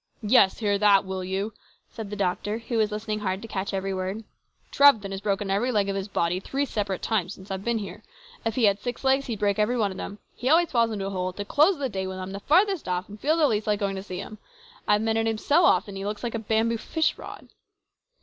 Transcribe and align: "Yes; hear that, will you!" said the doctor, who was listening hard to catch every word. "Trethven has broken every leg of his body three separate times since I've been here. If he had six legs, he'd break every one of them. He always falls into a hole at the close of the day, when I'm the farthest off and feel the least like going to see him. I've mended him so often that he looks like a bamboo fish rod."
"Yes; 0.23 0.57
hear 0.57 0.79
that, 0.79 1.05
will 1.05 1.23
you!" 1.23 1.53
said 1.95 2.09
the 2.09 2.15
doctor, 2.15 2.57
who 2.57 2.79
was 2.79 2.91
listening 2.91 3.19
hard 3.19 3.39
to 3.43 3.47
catch 3.47 3.71
every 3.71 3.93
word. 3.93 4.23
"Trethven 4.71 5.11
has 5.11 5.21
broken 5.21 5.51
every 5.51 5.71
leg 5.71 5.89
of 5.89 5.95
his 5.95 6.07
body 6.07 6.39
three 6.39 6.65
separate 6.65 7.03
times 7.03 7.35
since 7.35 7.51
I've 7.51 7.63
been 7.63 7.77
here. 7.77 8.01
If 8.43 8.55
he 8.55 8.63
had 8.63 8.79
six 8.79 9.03
legs, 9.03 9.27
he'd 9.27 9.37
break 9.37 9.59
every 9.59 9.77
one 9.77 9.91
of 9.91 9.97
them. 9.97 10.17
He 10.35 10.49
always 10.49 10.71
falls 10.71 10.89
into 10.89 11.05
a 11.05 11.11
hole 11.11 11.29
at 11.29 11.35
the 11.35 11.45
close 11.45 11.75
of 11.75 11.81
the 11.81 11.87
day, 11.87 12.07
when 12.07 12.17
I'm 12.17 12.31
the 12.31 12.39
farthest 12.39 12.87
off 12.87 13.09
and 13.09 13.19
feel 13.19 13.37
the 13.37 13.45
least 13.47 13.67
like 13.67 13.79
going 13.79 13.95
to 13.95 14.01
see 14.01 14.17
him. 14.17 14.39
I've 14.87 15.03
mended 15.03 15.27
him 15.27 15.37
so 15.37 15.65
often 15.65 15.93
that 15.93 15.99
he 15.99 16.05
looks 16.07 16.23
like 16.23 16.33
a 16.33 16.39
bamboo 16.39 16.79
fish 16.79 17.15
rod." 17.19 17.49